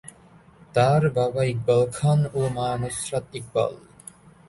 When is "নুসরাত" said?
2.81-3.27